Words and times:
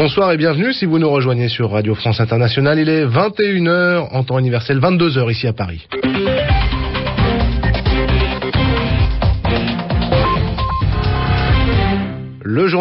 Bonsoir 0.00 0.30
et 0.30 0.36
bienvenue 0.36 0.72
si 0.72 0.86
vous 0.86 1.00
nous 1.00 1.10
rejoignez 1.10 1.48
sur 1.48 1.72
Radio 1.72 1.96
France 1.96 2.20
Internationale. 2.20 2.78
Il 2.78 2.88
est 2.88 3.04
21h 3.04 4.10
en 4.12 4.22
temps 4.22 4.38
universel, 4.38 4.78
22h 4.78 5.28
ici 5.32 5.48
à 5.48 5.52
Paris. 5.52 5.88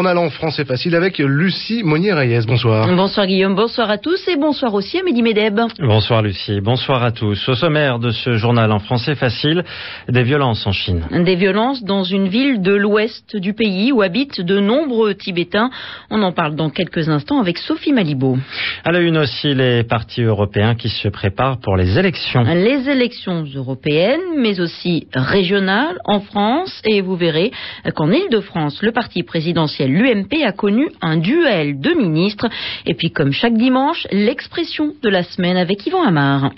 Journal 0.07 0.25
en 0.25 0.29
français 0.29 0.63
facile 0.63 0.95
avec 0.95 1.17
Lucie 1.17 1.83
Monnier-Reyes. 1.83 2.45
Bonsoir. 2.47 2.87
Bonsoir 2.95 3.27
Guillaume, 3.27 3.55
bonsoir 3.55 3.89
à 3.89 3.97
tous 3.97 4.25
et 4.29 4.37
bonsoir 4.37 4.73
aussi 4.73 4.97
à 4.97 5.03
Mehdi 5.03 5.21
Medeb. 5.21 5.59
Bonsoir 5.79 6.21
Lucie, 6.21 6.61
bonsoir 6.61 7.03
à 7.03 7.11
tous. 7.11 7.49
Au 7.49 7.55
sommaire 7.55 7.99
de 7.99 8.11
ce 8.11 8.37
journal 8.37 8.71
en 8.71 8.79
français 8.79 9.15
facile, 9.15 9.65
des 10.07 10.23
violences 10.23 10.65
en 10.65 10.71
Chine. 10.71 11.03
Des 11.11 11.35
violences 11.35 11.83
dans 11.83 12.03
une 12.03 12.29
ville 12.29 12.61
de 12.61 12.73
l'ouest 12.73 13.35
du 13.35 13.53
pays 13.53 13.91
où 13.91 14.01
habitent 14.01 14.39
de 14.39 14.61
nombreux 14.61 15.13
Tibétains. 15.13 15.71
On 16.09 16.21
en 16.21 16.31
parle 16.31 16.55
dans 16.55 16.69
quelques 16.69 17.09
instants 17.09 17.41
avec 17.41 17.57
Sophie 17.57 17.91
Malibaud. 17.91 18.37
À 18.85 18.93
la 18.93 18.99
une 18.99 19.17
aussi, 19.17 19.53
les 19.53 19.83
partis 19.83 20.21
européens 20.21 20.75
qui 20.75 20.87
se 20.87 21.09
préparent 21.09 21.59
pour 21.59 21.75
les 21.75 21.99
élections. 21.99 22.43
Les 22.43 22.89
élections 22.89 23.43
européennes, 23.53 24.37
mais 24.37 24.61
aussi 24.61 25.07
régionales 25.13 25.97
en 26.05 26.21
France. 26.21 26.81
Et 26.85 27.01
vous 27.01 27.17
verrez 27.17 27.51
qu'en 27.93 28.09
Ile-de-France, 28.09 28.81
le 28.81 28.93
parti 28.93 29.23
président 29.23 29.67
l'UMP 29.97 30.43
a 30.45 30.51
connu 30.51 30.89
un 31.01 31.17
duel 31.17 31.79
de 31.79 31.93
ministres. 31.93 32.47
Et 32.85 32.93
puis, 32.93 33.11
comme 33.11 33.31
chaque 33.31 33.55
dimanche, 33.55 34.07
l'expression 34.11 34.93
de 35.01 35.09
la 35.09 35.23
semaine 35.23 35.57
avec 35.57 35.85
Yvan 35.85 36.03
Amar. 36.03 36.51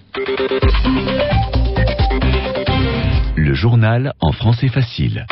Le 3.36 3.54
journal 3.54 4.14
en 4.20 4.32
français 4.32 4.68
facile. 4.68 5.26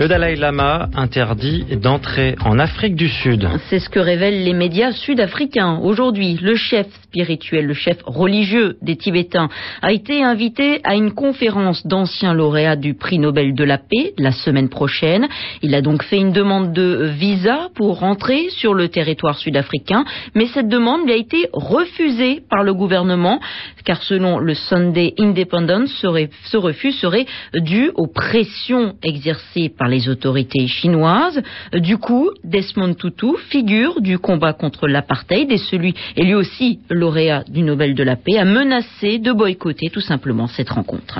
Le 0.00 0.08
Dalai 0.08 0.34
Lama 0.34 0.88
interdit 0.94 1.76
d'entrer 1.76 2.34
en 2.42 2.58
Afrique 2.58 2.94
du 2.94 3.10
Sud. 3.10 3.46
C'est 3.68 3.80
ce 3.80 3.90
que 3.90 3.98
révèlent 3.98 4.44
les 4.44 4.54
médias 4.54 4.92
sud-africains. 4.92 5.78
Aujourd'hui, 5.82 6.38
le 6.40 6.54
chef 6.54 6.86
spirituel, 7.02 7.66
le 7.66 7.74
chef 7.74 7.98
religieux 8.06 8.78
des 8.80 8.96
Tibétains, 8.96 9.50
a 9.82 9.92
été 9.92 10.24
invité 10.24 10.80
à 10.84 10.94
une 10.94 11.12
conférence 11.12 11.86
d'anciens 11.86 12.32
lauréats 12.32 12.76
du 12.76 12.94
prix 12.94 13.18
Nobel 13.18 13.54
de 13.54 13.62
la 13.62 13.76
paix 13.76 14.14
la 14.16 14.32
semaine 14.32 14.70
prochaine. 14.70 15.28
Il 15.60 15.74
a 15.74 15.82
donc 15.82 16.02
fait 16.02 16.16
une 16.16 16.32
demande 16.32 16.72
de 16.72 17.10
visa 17.18 17.68
pour 17.74 17.98
rentrer 17.98 18.48
sur 18.48 18.72
le 18.72 18.88
territoire 18.88 19.36
sud-africain, 19.36 20.06
mais 20.34 20.46
cette 20.46 20.68
demande 20.68 21.04
lui 21.04 21.12
a 21.12 21.16
été 21.16 21.50
refusée 21.52 22.40
par 22.48 22.62
le 22.62 22.72
gouvernement, 22.72 23.38
car 23.84 24.02
selon 24.02 24.38
le 24.38 24.54
Sunday 24.54 25.12
Independent, 25.18 25.88
ce 25.88 26.56
refus 26.56 26.92
serait 26.92 27.26
dû 27.52 27.90
aux 27.96 28.06
pressions 28.06 28.94
exercées 29.02 29.68
par 29.68 29.89
les 29.90 30.08
autorités 30.08 30.66
chinoises. 30.66 31.42
Du 31.74 31.98
coup, 31.98 32.30
Desmond 32.44 32.94
Tutu, 32.94 33.36
figure 33.50 34.00
du 34.00 34.18
combat 34.18 34.52
contre 34.52 34.88
l'apartheid 34.88 35.50
et 35.50 35.58
celui 35.58 35.94
lui 36.16 36.34
aussi 36.34 36.80
lauréat 36.88 37.44
du 37.48 37.62
Nobel 37.62 37.94
de 37.94 38.02
la 38.02 38.16
paix, 38.16 38.38
a 38.38 38.44
menacé 38.44 39.18
de 39.18 39.32
boycotter 39.32 39.90
tout 39.90 40.00
simplement 40.00 40.46
cette 40.46 40.70
rencontre. 40.70 41.18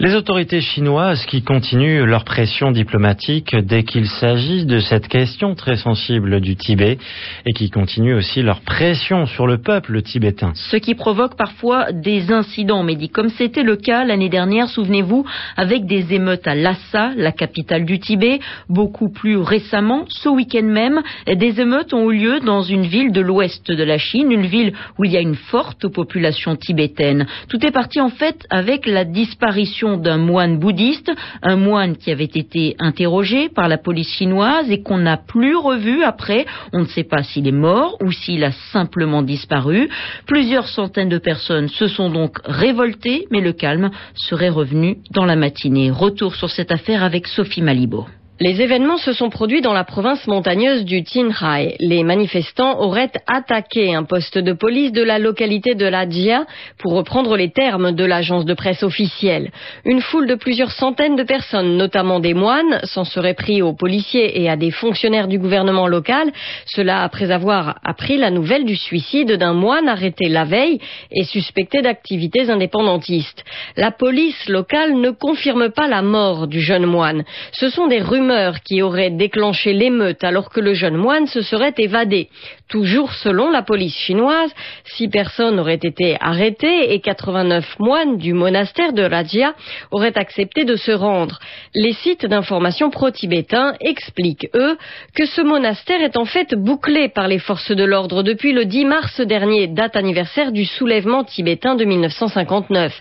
Les 0.00 0.16
autorités 0.16 0.60
chinoises 0.60 1.24
qui 1.26 1.42
continuent 1.42 2.04
leur 2.04 2.24
pression 2.24 2.72
diplomatique 2.72 3.54
dès 3.54 3.84
qu'il 3.84 4.08
s'agit 4.08 4.66
de 4.66 4.80
cette 4.80 5.06
question 5.06 5.54
très 5.54 5.76
sensible 5.76 6.40
du 6.40 6.56
Tibet 6.56 6.98
et 7.46 7.52
qui 7.52 7.70
continuent 7.70 8.16
aussi 8.16 8.42
leur 8.42 8.60
pression 8.62 9.26
sur 9.26 9.46
le 9.46 9.58
peuple 9.58 10.02
tibétain. 10.02 10.52
Ce 10.56 10.76
qui 10.78 10.96
provoque 10.96 11.36
parfois 11.36 11.92
des 11.92 12.32
incidents, 12.32 12.84
dit 12.84 13.08
comme 13.08 13.28
c'était 13.28 13.62
le 13.62 13.76
cas 13.76 14.04
l'année 14.04 14.28
dernière, 14.28 14.68
souvenez-vous, 14.68 15.24
avec 15.56 15.86
des 15.86 16.12
émeutes 16.12 16.48
à 16.48 16.56
Lhasa, 16.56 17.12
la 17.16 17.30
capitale 17.30 17.84
du 17.84 18.00
Tibet. 18.00 18.40
Beaucoup 18.68 19.12
plus 19.12 19.36
récemment, 19.36 20.06
ce 20.08 20.28
week-end 20.28 20.64
même, 20.64 21.02
des 21.32 21.60
émeutes 21.60 21.94
ont 21.94 22.10
eu 22.10 22.18
lieu 22.18 22.40
dans 22.40 22.62
une 22.62 22.86
ville 22.86 23.12
de 23.12 23.20
l'ouest 23.20 23.70
de 23.70 23.84
la 23.84 23.98
Chine, 23.98 24.32
une 24.32 24.46
ville 24.46 24.72
où 24.98 25.04
il 25.04 25.12
y 25.12 25.16
a 25.16 25.20
une 25.20 25.36
forte 25.36 25.86
population 25.86 26.56
tibétaine. 26.56 27.26
Tout 27.48 27.64
est 27.64 27.70
parti 27.70 28.00
en 28.00 28.10
fait 28.10 28.44
avec 28.50 28.86
la 28.86 29.04
disparition 29.04 29.83
d'un 29.84 30.16
moine 30.16 30.58
bouddhiste, 30.58 31.12
un 31.42 31.56
moine 31.56 31.96
qui 31.96 32.10
avait 32.10 32.24
été 32.24 32.76
interrogé 32.78 33.48
par 33.48 33.68
la 33.68 33.78
police 33.78 34.10
chinoise 34.10 34.70
et 34.70 34.82
qu'on 34.82 34.98
n'a 34.98 35.16
plus 35.16 35.56
revu 35.56 36.02
après. 36.02 36.46
On 36.72 36.80
ne 36.80 36.86
sait 36.86 37.04
pas 37.04 37.22
s'il 37.22 37.46
est 37.46 37.52
mort 37.52 37.96
ou 38.02 38.10
s'il 38.10 38.44
a 38.44 38.52
simplement 38.72 39.22
disparu. 39.22 39.88
Plusieurs 40.26 40.68
centaines 40.68 41.08
de 41.08 41.18
personnes 41.18 41.68
se 41.68 41.86
sont 41.86 42.10
donc 42.10 42.38
révoltées, 42.44 43.26
mais 43.30 43.40
le 43.40 43.52
calme 43.52 43.90
serait 44.14 44.48
revenu 44.48 44.98
dans 45.10 45.24
la 45.24 45.36
matinée. 45.36 45.90
Retour 45.90 46.34
sur 46.34 46.50
cette 46.50 46.72
affaire 46.72 47.04
avec 47.04 47.26
Sophie 47.26 47.62
Malibo. 47.62 48.06
Les 48.40 48.60
événements 48.60 48.96
se 48.96 49.12
sont 49.12 49.30
produits 49.30 49.60
dans 49.60 49.72
la 49.72 49.84
province 49.84 50.26
montagneuse 50.26 50.84
du 50.84 51.04
Tinhai. 51.04 51.76
Les 51.78 52.02
manifestants 52.02 52.80
auraient 52.80 53.12
attaqué 53.28 53.94
un 53.94 54.02
poste 54.02 54.38
de 54.38 54.52
police 54.52 54.90
de 54.90 55.04
la 55.04 55.20
localité 55.20 55.76
de 55.76 55.86
la 55.86 56.08
Jia, 56.08 56.44
pour 56.78 56.94
reprendre 56.94 57.36
les 57.36 57.52
termes 57.52 57.92
de 57.92 58.04
l'agence 58.04 58.44
de 58.44 58.54
presse 58.54 58.82
officielle. 58.82 59.52
Une 59.84 60.00
foule 60.00 60.26
de 60.26 60.34
plusieurs 60.34 60.72
centaines 60.72 61.14
de 61.14 61.22
personnes, 61.22 61.76
notamment 61.76 62.18
des 62.18 62.34
moines, 62.34 62.80
s'en 62.82 63.04
seraient 63.04 63.34
pris 63.34 63.62
aux 63.62 63.72
policiers 63.72 64.42
et 64.42 64.50
à 64.50 64.56
des 64.56 64.72
fonctionnaires 64.72 65.28
du 65.28 65.38
gouvernement 65.38 65.86
local, 65.86 66.32
cela 66.66 67.04
après 67.04 67.30
avoir 67.30 67.78
appris 67.84 68.16
la 68.16 68.32
nouvelle 68.32 68.64
du 68.64 68.74
suicide 68.74 69.30
d'un 69.30 69.54
moine 69.54 69.88
arrêté 69.88 70.28
la 70.28 70.42
veille 70.42 70.80
et 71.12 71.22
suspecté 71.22 71.82
d'activités 71.82 72.50
indépendantistes. 72.50 73.44
La 73.76 73.92
police 73.92 74.48
locale 74.48 74.94
ne 74.94 75.10
confirme 75.10 75.70
pas 75.70 75.86
la 75.86 76.02
mort 76.02 76.48
du 76.48 76.60
jeune 76.60 76.86
moine. 76.86 77.22
Ce 77.52 77.68
sont 77.68 77.86
des 77.86 78.00
rumeurs 78.00 78.24
qui 78.64 78.82
aurait 78.82 79.10
déclenché 79.10 79.72
l'émeute 79.72 80.24
alors 80.24 80.50
que 80.50 80.60
le 80.60 80.74
jeune 80.74 80.96
moine 80.96 81.26
se 81.26 81.42
serait 81.42 81.74
évadé. 81.78 82.28
Toujours 82.68 83.12
selon 83.12 83.50
la 83.50 83.62
police 83.62 83.96
chinoise, 83.96 84.52
six 84.96 85.08
personnes 85.08 85.60
auraient 85.60 85.74
été 85.74 86.16
arrêtées 86.20 86.92
et 86.94 87.00
89 87.00 87.78
moines 87.78 88.16
du 88.16 88.32
monastère 88.32 88.92
de 88.92 89.02
Rajia 89.02 89.54
auraient 89.90 90.16
accepté 90.16 90.64
de 90.64 90.74
se 90.74 90.90
rendre. 90.90 91.38
Les 91.74 91.92
sites 91.92 92.26
d'information 92.26 92.90
pro-tibétains 92.90 93.74
expliquent, 93.80 94.48
eux, 94.54 94.76
que 95.14 95.26
ce 95.26 95.42
monastère 95.42 96.00
est 96.00 96.16
en 96.16 96.24
fait 96.24 96.54
bouclé 96.54 97.08
par 97.08 97.28
les 97.28 97.38
forces 97.38 97.70
de 97.70 97.84
l'ordre 97.84 98.22
depuis 98.22 98.52
le 98.52 98.64
10 98.64 98.84
mars 98.86 99.20
dernier, 99.20 99.66
date 99.66 99.96
anniversaire 99.96 100.50
du 100.50 100.64
soulèvement 100.64 101.24
tibétain 101.24 101.74
de 101.74 101.84
1959. 101.84 102.92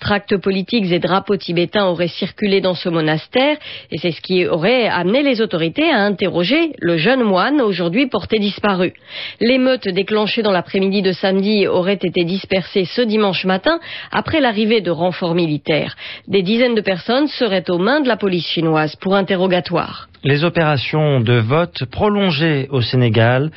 Tracts 0.00 0.36
politiques 0.38 0.90
et 0.90 0.98
drapeaux 0.98 1.36
tibétains 1.36 1.86
auraient 1.86 2.08
circulé 2.08 2.60
dans 2.60 2.74
ce 2.74 2.88
monastère 2.88 3.58
et 3.90 3.98
c'est 3.98 4.12
ce 4.12 4.20
qui 4.20 4.46
aurait 4.46 4.69
amené 4.88 5.22
les 5.22 5.40
autorités 5.40 5.90
à 5.90 6.00
interroger 6.00 6.72
le 6.78 6.96
jeune 6.96 7.22
moine 7.22 7.60
aujourd'hui 7.60 8.06
porté 8.08 8.38
disparu. 8.38 8.92
L'émeute 9.40 9.88
déclenchée 9.88 10.42
dans 10.42 10.52
l'après-midi 10.52 11.02
de 11.02 11.12
samedi 11.12 11.66
aurait 11.66 11.94
été 11.94 12.24
dispersée 12.24 12.84
ce 12.84 13.02
dimanche 13.02 13.44
matin 13.44 13.80
après 14.12 14.40
l'arrivée 14.40 14.80
de 14.80 14.90
renforts 14.90 15.34
militaires. 15.34 15.96
Des 16.28 16.42
dizaines 16.42 16.74
de 16.74 16.80
personnes 16.80 17.28
seraient 17.28 17.70
aux 17.70 17.78
mains 17.78 18.00
de 18.00 18.08
la 18.08 18.16
police 18.16 18.46
chinoise 18.46 18.96
pour 18.96 19.14
interrogatoire. 19.14 20.09
Les 20.22 20.44
opérations 20.44 21.20
de 21.20 21.32
vote 21.38 21.84
prolongées 21.90 22.68
au 22.70 22.82
Sénégal 22.82 23.50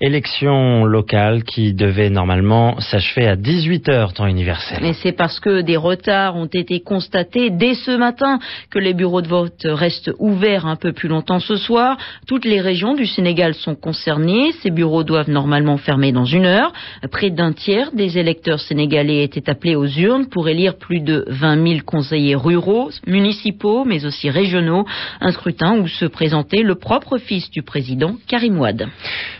élection 0.00 0.84
locale 0.84 1.44
qui 1.44 1.72
devait 1.72 2.10
normalement 2.10 2.78
s'achever 2.80 3.26
à 3.26 3.36
18h 3.36 4.12
temps 4.12 4.26
universel. 4.26 4.84
Et 4.84 4.92
c'est 4.92 5.12
parce 5.12 5.40
que 5.40 5.60
des 5.60 5.76
retards 5.76 6.36
ont 6.36 6.46
été 6.46 6.80
constatés 6.80 7.50
dès 7.50 7.74
ce 7.74 7.96
matin 7.96 8.38
que 8.70 8.78
les 8.78 8.94
bureaux 8.94 9.22
de 9.22 9.28
vote 9.28 9.62
restent 9.64 10.10
ouverts 10.18 10.66
un 10.66 10.76
peu 10.76 10.92
plus 10.92 11.08
longtemps 11.08 11.40
ce 11.40 11.56
soir. 11.56 11.96
Toutes 12.26 12.44
les 12.44 12.60
régions 12.60 12.94
du 12.94 13.06
Sénégal 13.06 13.54
sont 13.54 13.74
concernées. 13.74 14.52
Ces 14.62 14.70
bureaux 14.70 15.04
doivent 15.04 15.30
normalement 15.30 15.76
fermer 15.76 16.12
dans 16.12 16.24
une 16.24 16.46
heure. 16.46 16.72
Près 17.10 17.30
d'un 17.30 17.52
tiers 17.52 17.92
des 17.92 18.18
électeurs 18.18 18.60
sénégalais 18.60 19.22
étaient 19.24 19.48
appelés 19.48 19.76
aux 19.76 19.86
urnes 19.86 20.26
pour 20.26 20.48
élire 20.48 20.76
plus 20.76 21.00
de 21.00 21.24
20 21.28 21.66
000 21.66 21.80
conseillers 21.86 22.34
ruraux, 22.36 22.90
municipaux, 23.06 23.84
mais 23.84 24.04
aussi 24.04 24.30
régionaux. 24.30 24.84
Un 25.20 25.30
scrutin 25.32 25.78
où 25.78 25.88
se 25.88 26.03
présentait 26.06 26.62
le 26.62 26.74
propre 26.74 27.18
fils 27.18 27.50
du 27.50 27.62
président, 27.62 28.16
Karim 28.28 28.58
Ouad. 28.58 28.88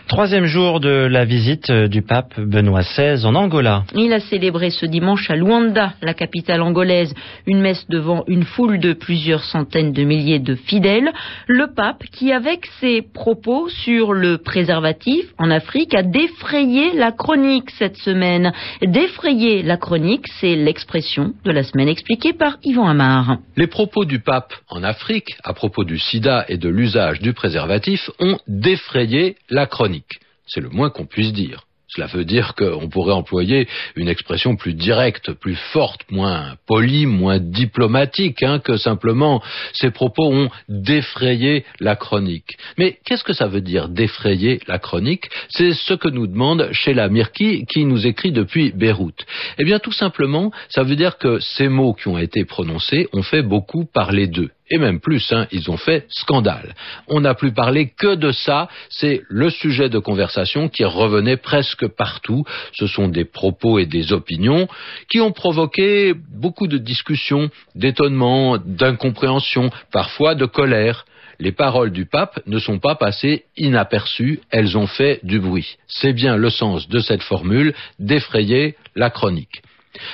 Troisième 0.07 0.45
jour 0.45 0.79
de 0.79 0.89
la 0.89 1.25
visite 1.25 1.71
du 1.71 2.03
pape 2.03 2.39
Benoît 2.39 2.81
XVI 2.81 3.25
en 3.25 3.33
Angola. 3.33 3.85
Il 3.95 4.13
a 4.13 4.19
célébré 4.19 4.69
ce 4.69 4.85
dimanche 4.85 5.29
à 5.31 5.35
Luanda, 5.35 5.93
la 6.01 6.13
capitale 6.13 6.61
angolaise, 6.61 7.13
une 7.47 7.59
messe 7.59 7.87
devant 7.89 8.23
une 8.27 8.43
foule 8.43 8.79
de 8.79 8.93
plusieurs 8.93 9.43
centaines 9.43 9.93
de 9.93 10.03
milliers 10.03 10.39
de 10.39 10.53
fidèles. 10.53 11.11
Le 11.47 11.73
pape 11.73 12.03
qui, 12.11 12.31
avec 12.31 12.67
ses 12.79 13.01
propos 13.01 13.67
sur 13.69 14.13
le 14.13 14.37
préservatif 14.37 15.25
en 15.39 15.49
Afrique, 15.49 15.95
a 15.95 16.03
défrayé 16.03 16.93
la 16.93 17.11
chronique 17.11 17.71
cette 17.71 17.97
semaine. 17.97 18.53
Défrayer 18.81 19.63
la 19.63 19.77
chronique, 19.77 20.27
c'est 20.39 20.55
l'expression 20.55 21.33
de 21.43 21.51
la 21.51 21.63
semaine 21.63 21.87
expliquée 21.87 22.33
par 22.33 22.57
Yvan 22.63 22.87
Amar. 22.87 23.37
Les 23.55 23.67
propos 23.67 24.05
du 24.05 24.19
pape 24.19 24.53
en 24.69 24.83
Afrique 24.83 25.35
à 25.43 25.53
propos 25.53 25.83
du 25.83 25.97
sida 25.97 26.45
et 26.47 26.54
de 26.57 26.69
l'usage 26.69 27.19
du 27.19 27.33
préservatif 27.33 28.09
ont 28.19 28.37
défrayé 28.47 29.35
la 29.49 29.65
chronique. 29.65 30.19
C'est 30.47 30.61
le 30.61 30.69
moins 30.69 30.89
qu'on 30.89 31.05
puisse 31.05 31.33
dire. 31.33 31.65
Cela 31.95 32.07
veut 32.07 32.25
dire 32.25 32.55
qu'on 32.55 32.89
pourrait 32.89 33.13
employer 33.13 33.67
une 33.95 34.09
expression 34.09 34.57
plus 34.57 34.73
directe, 34.73 35.31
plus 35.31 35.55
forte, 35.55 36.01
moins 36.11 36.55
polie, 36.67 37.05
moins 37.05 37.39
diplomatique, 37.39 38.43
hein, 38.43 38.59
que 38.59 38.75
simplement 38.75 39.41
ces 39.71 39.91
propos 39.91 40.25
ont 40.25 40.49
défrayé 40.67 41.63
la 41.79 41.95
chronique. 41.95 42.57
Mais 42.77 42.97
qu'est-ce 43.05 43.23
que 43.23 43.33
ça 43.33 43.47
veut 43.47 43.61
dire 43.61 43.87
défrayer 43.87 44.59
la 44.67 44.77
chronique? 44.77 45.29
C'est 45.49 45.73
ce 45.73 45.93
que 45.93 46.09
nous 46.09 46.27
demande 46.27 46.69
Sheila 46.73 47.07
Mirki 47.07 47.65
qui 47.65 47.85
nous 47.85 48.05
écrit 48.05 48.33
depuis 48.33 48.71
Beyrouth. 48.71 49.25
Eh 49.57 49.63
bien 49.63 49.79
tout 49.79 49.93
simplement, 49.93 50.51
ça 50.69 50.83
veut 50.83 50.97
dire 50.97 51.17
que 51.17 51.39
ces 51.39 51.69
mots 51.69 51.93
qui 51.93 52.09
ont 52.09 52.17
été 52.17 52.43
prononcés 52.43 53.07
ont 53.13 53.23
fait 53.23 53.43
beaucoup 53.43 53.85
parler 53.85 54.27
d'eux 54.27 54.49
et 54.69 54.77
même 54.77 54.99
plus, 54.99 55.31
hein, 55.31 55.47
ils 55.51 55.69
ont 55.69 55.77
fait 55.77 56.05
scandale. 56.09 56.73
On 57.07 57.21
n'a 57.21 57.35
plus 57.35 57.53
parlé 57.53 57.89
que 57.89 58.15
de 58.15 58.31
ça, 58.31 58.67
c'est 58.89 59.21
le 59.29 59.49
sujet 59.49 59.89
de 59.89 59.99
conversation 59.99 60.69
qui 60.69 60.83
revenait 60.83 61.37
presque 61.37 61.87
partout. 61.87 62.43
Ce 62.73 62.87
sont 62.87 63.07
des 63.07 63.25
propos 63.25 63.77
et 63.77 63.85
des 63.85 64.11
opinions 64.11 64.67
qui 65.09 65.21
ont 65.21 65.31
provoqué 65.31 66.13
beaucoup 66.15 66.67
de 66.67 66.77
discussions, 66.77 67.49
d'étonnement, 67.75 68.57
d'incompréhension, 68.57 69.69
parfois 69.91 70.33
de 70.33 70.45
colère. 70.45 71.05
Les 71.37 71.51
paroles 71.51 71.91
du 71.91 72.05
pape 72.05 72.39
ne 72.47 72.59
sont 72.59 72.79
pas 72.79 72.95
passées 72.95 73.43
inaperçues, 73.57 74.39
elles 74.51 74.77
ont 74.77 74.87
fait 74.87 75.19
du 75.23 75.39
bruit. 75.39 75.77
C'est 75.87 76.13
bien 76.13 76.37
le 76.37 76.49
sens 76.49 76.87
de 76.87 76.99
cette 76.99 77.23
formule 77.23 77.73
d'effrayer 77.99 78.75
la 78.95 79.09
chronique. 79.09 79.61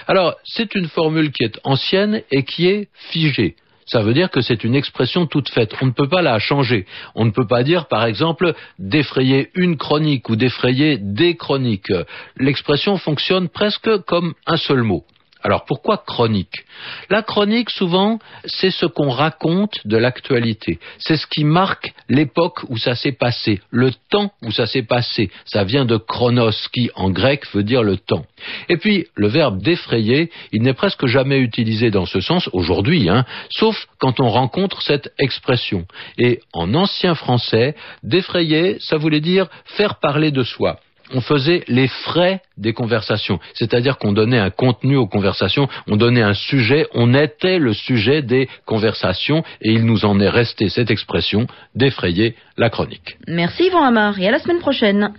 Alors, 0.08 0.36
c'est 0.44 0.76
une 0.76 0.88
formule 0.88 1.32
qui 1.32 1.44
est 1.44 1.60
ancienne 1.64 2.22
et 2.32 2.44
qui 2.44 2.68
est 2.68 2.90
figée 3.12 3.56
ça 3.92 4.02
veut 4.02 4.14
dire 4.14 4.32
que 4.32 4.40
c'est 4.40 4.64
une 4.64 4.74
expression 4.74 5.26
toute 5.26 5.50
faite. 5.50 5.74
On 5.82 5.88
ne 5.88 5.92
peut 5.92 6.08
pas 6.08 6.22
la 6.22 6.40
changer. 6.40 6.86
On 7.14 7.26
ne 7.26 7.32
peut 7.32 7.46
pas 7.46 7.62
dire, 7.64 7.88
par 7.88 8.06
exemple, 8.06 8.54
d'effrayer 8.80 9.50
une 9.54 9.76
chronique 9.76 10.30
ou 10.30 10.38
d'effrayer 10.38 10.98
des 10.98 11.36
chroniques. 11.36 11.92
L'expression 12.38 12.98
fonctionne 12.98 13.50
presque 13.50 13.90
comme 14.06 14.34
un 14.48 14.56
seul 14.56 14.84
mot. 14.84 15.04
Alors 15.44 15.66
pourquoi 15.66 15.98
chronique? 15.98 16.66
La 17.10 17.24
chronique, 17.24 17.70
souvent, 17.70 18.20
c'est 18.46 18.72
ce 18.72 18.86
qu'on 18.86 19.10
raconte 19.10 19.86
de 19.86 19.98
l'actualité. 19.98 20.80
C'est 21.00 21.18
ce 21.18 21.28
qui 21.28 21.44
marque 21.44 21.94
l'époque 22.10 22.60
où 22.70 22.78
ça 22.78 22.96
s'est 22.96 23.12
passé, 23.12 23.62
le 23.72 23.92
temps 24.10 24.32
où 24.42 24.52
ça 24.52 24.66
s'est 24.66 24.84
passé. 24.84 25.32
Ça 25.46 25.64
vient 25.64 25.86
de 25.86 25.98
chronos, 25.98 26.52
qui 26.74 26.92
en 26.96 27.10
grec 27.10 27.46
veut 27.54 27.64
dire 27.64 27.84
le 27.84 27.98
temps. 27.98 28.26
Et 28.70 28.78
puis, 28.78 29.08
le 29.16 29.28
verbe 29.28 29.62
défrayer, 29.62 30.32
il 30.52 30.62
n'est 30.62 30.74
presque 30.74 31.06
jamais 31.08 31.40
utilisé 31.40 31.92
dans 31.92 32.06
ce 32.06 32.22
sens 32.22 32.50
aujourd'hui, 32.54 33.10
hein, 33.10 33.26
sauf 33.50 33.88
quand 34.00 34.20
on 34.20 34.30
rencontre 34.30 34.82
cette 34.82 35.12
expression. 35.18 35.86
Et 36.18 36.40
en 36.54 36.74
ancien 36.74 37.16
français, 37.16 37.76
défrayer, 38.04 38.78
ça 38.80 38.98
voulait 38.98 39.22
dire 39.22 39.48
faire 39.66 40.00
parler 40.00 40.32
de 40.32 40.44
soi 40.44 40.80
on 41.14 41.22
faisait 41.22 41.64
les 41.68 41.88
frais 41.88 42.42
des 42.58 42.74
conversations. 42.74 43.40
C'est-à-dire 43.54 43.98
qu'on 43.98 44.14
donnait 44.14 44.40
un 44.40 44.50
contenu 44.50 44.96
aux 44.96 45.08
conversations, 45.08 45.68
on 45.88 45.96
donnait 45.96 46.22
un 46.22 46.34
sujet, 46.34 46.88
on 46.94 47.14
était 47.14 47.60
le 47.60 47.74
sujet 47.74 48.22
des 48.22 48.48
conversations 48.66 49.44
et 49.62 49.72
il 49.72 49.86
nous 49.86 50.06
en 50.06 50.20
est 50.20 50.30
resté 50.30 50.70
cette 50.70 50.92
expression 50.92 51.48
d'effrayer 51.76 52.36
la 52.58 52.70
chronique. 52.70 53.18
Merci 53.28 53.68
Yvan 53.68 53.84
Amar 53.84 54.20
et 54.20 54.28
à 54.28 54.32
la 54.32 54.40
semaine 54.40 54.60
prochaine. 54.60 55.14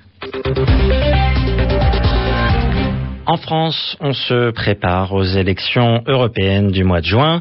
En 3.33 3.39
France, 3.39 3.97
on 4.01 4.13
se 4.13 4.51
prépare 4.51 5.15
aux 5.15 5.25
élections 5.25 6.03
européennes 6.07 6.71
du 6.71 6.85
mois 6.85 7.01
de 7.01 7.07
juin 7.07 7.41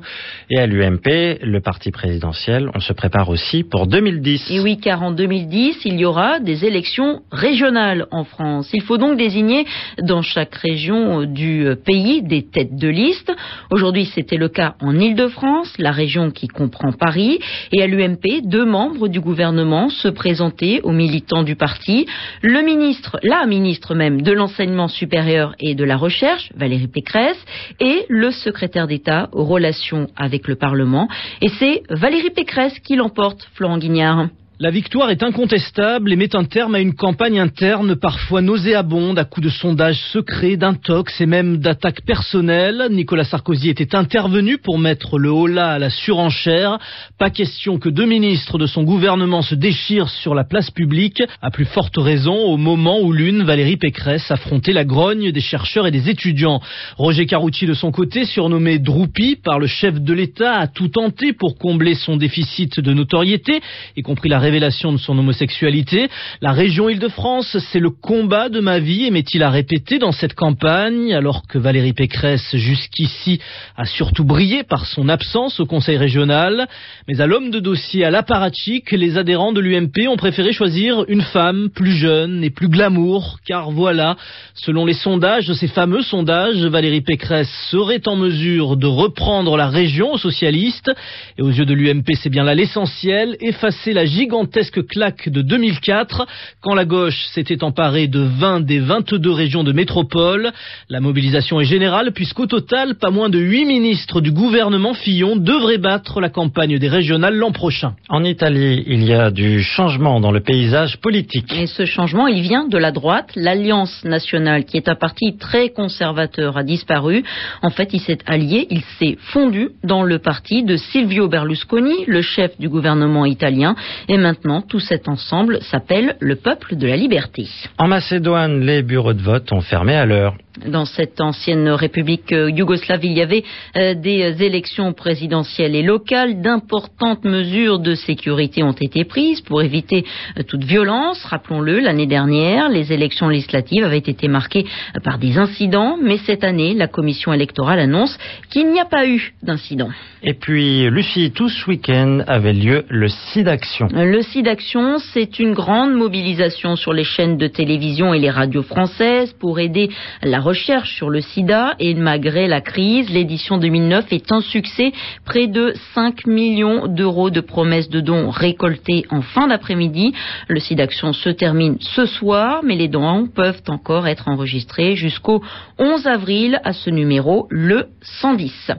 et 0.49 0.57
à 0.57 0.65
l'UMP, 0.65 1.39
le 1.41 1.59
parti 1.59 1.91
présidentiel, 1.91 2.69
on 2.73 2.79
se 2.79 2.93
prépare 2.93 3.27
aussi 3.27 3.65
pour 3.65 3.87
2010. 3.87 4.51
Et 4.51 4.61
oui, 4.61 4.77
car 4.77 5.03
en 5.03 5.11
2010, 5.11 5.79
il 5.83 5.99
y 5.99 6.05
aura 6.05 6.39
des 6.39 6.63
élections 6.63 7.23
régionales 7.29 8.05
en 8.11 8.23
France. 8.23 8.69
Il 8.71 8.83
faut 8.83 8.97
donc 8.97 9.17
désigner 9.17 9.65
dans 10.01 10.21
chaque 10.21 10.55
région 10.55 11.23
du 11.23 11.67
pays 11.85 12.21
des 12.21 12.47
têtes 12.47 12.77
de 12.77 12.87
liste. 12.87 13.29
Aujourd'hui, 13.69 14.05
c'était 14.05 14.37
le 14.37 14.47
cas 14.47 14.75
en 14.79 14.97
Île-de-France, 14.97 15.73
la 15.77 15.91
région 15.91 16.31
qui 16.31 16.47
comprend 16.47 16.93
Paris, 16.93 17.39
et 17.73 17.81
à 17.81 17.87
l'UMP, 17.87 18.43
deux 18.45 18.65
membres 18.65 19.09
du 19.09 19.19
gouvernement 19.19 19.89
se 19.89 20.07
présentaient 20.07 20.79
aux 20.83 20.93
militants 20.93 21.43
du 21.43 21.57
parti. 21.57 22.07
Le 22.41 22.61
ministre, 22.61 23.19
la 23.23 23.45
ministre 23.45 23.93
même 23.93 24.21
de 24.21 24.31
l'enseignement 24.31 24.87
supérieur 24.87 25.53
et 25.59 25.75
de 25.75 25.80
la 25.85 25.97
Recherche, 25.97 26.51
Valérie 26.55 26.87
Pécresse, 26.87 27.37
et 27.79 28.05
le 28.09 28.31
secrétaire 28.31 28.87
d'État 28.87 29.29
aux 29.31 29.45
relations 29.45 30.07
avec 30.15 30.47
le 30.47 30.55
Parlement. 30.55 31.07
Et 31.41 31.49
c'est 31.49 31.83
Valérie 31.89 32.31
Pécresse 32.31 32.79
qui 32.79 32.95
l'emporte, 32.95 33.47
Florent 33.53 33.77
Guignard. 33.77 34.27
La 34.63 34.69
victoire 34.69 35.09
est 35.09 35.23
incontestable 35.23 36.13
et 36.13 36.15
met 36.15 36.35
un 36.35 36.43
terme 36.43 36.75
à 36.75 36.79
une 36.81 36.93
campagne 36.93 37.39
interne 37.39 37.95
parfois 37.95 38.43
nauséabonde 38.43 39.17
à 39.17 39.25
coups 39.25 39.47
de 39.47 39.51
sondages 39.51 39.99
secrets, 40.13 40.55
d'intox 40.55 41.19
et 41.19 41.25
même 41.25 41.57
d'attaques 41.57 42.05
personnelles. 42.05 42.89
Nicolas 42.91 43.23
Sarkozy 43.23 43.69
était 43.69 43.95
intervenu 43.95 44.59
pour 44.59 44.77
mettre 44.77 45.17
le 45.17 45.29
holà 45.29 45.71
à 45.71 45.79
la 45.79 45.89
surenchère. 45.89 46.77
Pas 47.17 47.31
question 47.31 47.79
que 47.79 47.89
deux 47.89 48.05
ministres 48.05 48.59
de 48.59 48.67
son 48.67 48.83
gouvernement 48.83 49.41
se 49.41 49.55
déchirent 49.55 50.11
sur 50.11 50.35
la 50.35 50.43
place 50.43 50.69
publique, 50.69 51.23
à 51.41 51.49
plus 51.49 51.65
forte 51.65 51.97
raison 51.97 52.35
au 52.35 52.57
moment 52.57 52.99
où 53.01 53.11
l'une, 53.11 53.41
Valérie 53.41 53.77
Pécresse, 53.77 54.29
affrontait 54.29 54.73
la 54.73 54.85
grogne 54.85 55.31
des 55.31 55.41
chercheurs 55.41 55.87
et 55.87 55.91
des 55.91 56.07
étudiants. 56.07 56.61
Roger 56.97 57.25
Carucci, 57.25 57.65
de 57.65 57.73
son 57.73 57.91
côté, 57.91 58.25
surnommé 58.25 58.77
Droupi 58.77 59.37
par 59.43 59.57
le 59.57 59.65
chef 59.65 59.99
de 59.99 60.13
l'État, 60.13 60.59
a 60.59 60.67
tout 60.67 60.89
tenté 60.89 61.33
pour 61.33 61.57
combler 61.57 61.95
son 61.95 62.15
déficit 62.15 62.79
de 62.79 62.93
notoriété, 62.93 63.59
y 63.97 64.03
compris 64.03 64.29
la 64.29 64.50
révélation 64.51 64.91
de 64.91 64.97
son 64.97 65.17
homosexualité. 65.17 66.09
La 66.41 66.51
région 66.51 66.89
Île-de-France, 66.89 67.57
c'est 67.71 67.79
le 67.79 67.89
combat 67.89 68.49
de 68.49 68.59
ma 68.59 68.79
vie, 68.79 69.05
aimait-il 69.05 69.43
à 69.43 69.49
répéter 69.49 69.97
dans 69.97 70.11
cette 70.11 70.33
campagne, 70.33 71.13
alors 71.13 71.43
que 71.47 71.57
Valérie 71.57 71.93
Pécresse, 71.93 72.53
jusqu'ici, 72.57 73.39
a 73.77 73.85
surtout 73.85 74.25
brillé 74.25 74.63
par 74.63 74.87
son 74.87 75.07
absence 75.07 75.61
au 75.61 75.65
Conseil 75.65 75.95
régional. 75.95 76.67
Mais 77.07 77.21
à 77.21 77.27
l'homme 77.27 77.49
de 77.49 77.61
dossier, 77.61 78.03
à 78.03 78.11
l'apparatchik, 78.11 78.91
les 78.91 79.17
adhérents 79.17 79.53
de 79.53 79.61
l'UMP 79.61 80.09
ont 80.09 80.17
préféré 80.17 80.51
choisir 80.51 81.05
une 81.07 81.21
femme 81.21 81.69
plus 81.73 81.93
jeune 81.93 82.43
et 82.43 82.49
plus 82.49 82.67
glamour, 82.67 83.37
car 83.47 83.71
voilà, 83.71 84.17
selon 84.53 84.85
les 84.85 84.95
sondages, 84.95 85.53
ces 85.53 85.69
fameux 85.69 86.01
sondages, 86.01 86.61
Valérie 86.65 86.99
Pécresse 86.99 87.49
serait 87.69 88.05
en 88.05 88.17
mesure 88.17 88.75
de 88.75 88.87
reprendre 88.87 89.55
la 89.55 89.69
région 89.69 90.11
aux 90.11 90.17
socialistes. 90.17 90.91
Et 91.37 91.41
aux 91.41 91.51
yeux 91.51 91.65
de 91.65 91.73
l'UMP, 91.73 92.09
c'est 92.15 92.29
bien 92.29 92.43
là 92.43 92.53
l'essentiel, 92.53 93.37
effacer 93.39 93.93
la 93.93 94.03
gigantesque 94.03 94.40
gigantesque 94.41 94.87
claque 94.87 95.29
de 95.29 95.41
2004, 95.41 96.25
quand 96.61 96.73
la 96.73 96.85
gauche 96.85 97.27
s'était 97.33 97.63
emparée 97.63 98.07
de 98.07 98.21
20 98.21 98.61
des 98.61 98.79
22 98.79 99.29
régions 99.29 99.63
de 99.63 99.71
métropole. 99.71 100.51
La 100.89 100.99
mobilisation 100.99 101.61
est 101.61 101.65
générale, 101.65 102.11
puisqu'au 102.11 102.47
total, 102.47 102.95
pas 102.95 103.11
moins 103.11 103.29
de 103.29 103.37
8 103.37 103.65
ministres 103.65 104.19
du 104.19 104.31
gouvernement 104.31 104.95
Fillon 104.95 105.35
devraient 105.35 105.77
battre 105.77 106.19
la 106.21 106.29
campagne 106.29 106.79
des 106.79 106.87
régionales 106.87 107.35
l'an 107.35 107.51
prochain. 107.51 107.93
En 108.09 108.23
Italie, 108.23 108.83
il 108.87 109.03
y 109.03 109.13
a 109.13 109.29
du 109.29 109.61
changement 109.61 110.19
dans 110.19 110.31
le 110.31 110.39
paysage 110.39 110.97
politique. 110.97 111.53
Et 111.53 111.67
ce 111.67 111.85
changement, 111.85 112.27
il 112.27 112.41
vient 112.41 112.67
de 112.67 112.77
la 112.77 112.91
droite. 112.91 113.29
L'Alliance 113.35 114.03
nationale, 114.03 114.65
qui 114.65 114.77
est 114.77 114.89
un 114.89 114.95
parti 114.95 115.37
très 115.37 115.69
conservateur, 115.69 116.57
a 116.57 116.63
disparu. 116.63 117.23
En 117.61 117.69
fait, 117.69 117.89
il 117.93 117.99
s'est 117.99 118.19
allié, 118.25 118.65
il 118.71 118.81
s'est 118.97 119.17
fondu 119.33 119.69
dans 119.83 120.03
le 120.03 120.17
parti 120.17 120.63
de 120.63 120.77
Silvio 120.77 121.27
Berlusconi, 121.27 122.05
le 122.07 122.21
chef 122.21 122.59
du 122.59 122.69
gouvernement 122.69 123.25
italien. 123.25 123.75
Et 124.07 124.17
maintenant, 124.17 124.30
tout 124.67 124.79
cet 124.79 125.07
ensemble 125.07 125.61
s'appelle 125.61 126.15
le 126.19 126.35
peuple 126.35 126.75
de 126.75 126.87
la 126.87 126.95
liberté. 126.95 127.47
En 127.77 127.87
Macédoine, 127.87 128.61
les 128.61 128.83
bureaux 128.83 129.13
de 129.13 129.21
vote 129.21 129.51
ont 129.51 129.61
fermé 129.61 129.95
à 129.95 130.05
l'heure. 130.05 130.35
Dans 130.67 130.83
cette 130.83 131.21
ancienne 131.21 131.69
république 131.69 132.33
euh, 132.33 132.51
yougoslave, 132.51 133.05
il 133.05 133.13
y 133.13 133.21
avait 133.21 133.45
euh, 133.77 133.93
des 133.93 134.23
euh, 134.23 134.43
élections 134.43 134.91
présidentielles 134.91 135.75
et 135.75 135.81
locales. 135.81 136.41
D'importantes 136.41 137.23
mesures 137.23 137.79
de 137.79 137.95
sécurité 137.95 138.61
ont 138.61 138.73
été 138.73 139.05
prises 139.05 139.39
pour 139.39 139.61
éviter 139.61 140.03
toute 140.47 140.65
violence. 140.65 141.23
Rappelons-le, 141.23 141.79
l'année 141.79 142.05
dernière, 142.05 142.67
les 142.67 142.91
élections 142.91 143.29
législatives 143.29 143.85
avaient 143.85 143.97
été 143.97 144.27
marquées 144.27 144.65
par 145.05 145.19
des 145.19 145.37
incidents, 145.37 145.97
mais 146.01 146.17
cette 146.17 146.43
année, 146.43 146.73
la 146.73 146.87
commission 146.87 147.31
électorale 147.31 147.79
annonce 147.79 148.17
qu'il 148.49 148.71
n'y 148.71 148.79
a 148.79 148.85
pas 148.85 149.07
eu 149.07 149.33
d'incident. 149.41 149.89
Et 150.21 150.33
puis, 150.33 150.89
Lucie, 150.89 151.31
tout 151.31 151.49
ce 151.49 151.69
week-end 151.69 152.23
avait 152.27 152.53
lieu 152.53 152.85
le 152.89 153.07
SIDAction. 153.07 153.87
Le 153.93 154.21
SIDAction, 154.21 154.97
c'est 155.13 155.39
une 155.39 155.53
grande 155.53 155.93
mobilisation 155.93 156.75
sur 156.75 156.91
les 156.91 157.05
chaînes 157.05 157.37
de 157.37 157.47
télévision 157.47 158.13
et 158.13 158.19
les 158.19 158.29
radios 158.29 158.63
françaises 158.63 159.33
pour 159.39 159.59
aider 159.59 159.89
la 160.21 160.40
recherche 160.41 160.93
sur 160.95 161.09
le 161.09 161.21
sida 161.21 161.75
et 161.79 161.93
malgré 161.93 162.47
la 162.47 162.61
crise, 162.61 163.09
l'édition 163.09 163.57
2009 163.57 164.11
est 164.11 164.31
un 164.31 164.41
succès. 164.41 164.91
Près 165.25 165.47
de 165.47 165.73
5 165.93 166.25
millions 166.27 166.87
d'euros 166.87 167.29
de 167.29 167.41
promesses 167.41 167.89
de 167.89 168.01
dons 168.01 168.29
récoltés 168.29 169.05
en 169.09 169.21
fin 169.21 169.47
d'après-midi. 169.47 170.13
Le 170.47 170.59
SIDAction 170.59 171.13
se 171.13 171.29
termine 171.29 171.77
ce 171.79 172.05
soir, 172.05 172.61
mais 172.63 172.75
les 172.75 172.87
dons 172.87 173.27
peuvent 173.27 173.61
encore 173.67 174.07
être 174.07 174.27
enregistrés 174.27 174.95
jusqu'au 174.95 175.41
11 175.79 176.07
avril 176.07 176.59
à 176.63 176.73
ce 176.73 176.89
numéro, 176.89 177.47
le 177.49 177.87
110. 178.21 178.71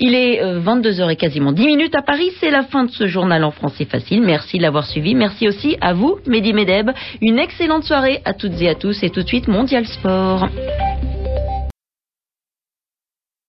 Il 0.00 0.14
est 0.14 0.42
22h 0.42 1.02
euh, 1.02 1.08
et 1.08 1.16
quasiment 1.16 1.52
10 1.52 1.66
minutes 1.66 1.94
à 1.94 2.02
Paris. 2.02 2.30
C'est 2.40 2.50
la 2.50 2.62
fin 2.62 2.84
de 2.84 2.90
ce 2.90 3.06
journal 3.06 3.44
en 3.44 3.50
français 3.50 3.84
facile. 3.84 4.22
Merci 4.22 4.58
de 4.58 4.62
l'avoir 4.62 4.86
suivi. 4.86 5.14
Merci 5.14 5.48
aussi 5.48 5.76
à 5.80 5.92
vous, 5.92 6.18
Mehdi 6.26 6.52
Medeb. 6.52 6.90
Une 7.20 7.38
excellente 7.38 7.84
soirée 7.84 8.20
à 8.24 8.34
toutes 8.34 8.60
et 8.60 8.68
à 8.68 8.74
tous 8.74 9.02
et 9.02 9.10
tout 9.10 9.22
de 9.22 9.28
suite 9.28 9.48
Mondial 9.48 9.86
Sport. 9.86 10.48